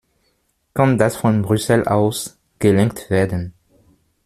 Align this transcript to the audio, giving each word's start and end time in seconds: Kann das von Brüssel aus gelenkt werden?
Kann 0.73 0.97
das 0.97 1.15
von 1.15 1.43
Brüssel 1.43 1.87
aus 1.87 2.39
gelenkt 2.57 3.11
werden? 3.11 3.53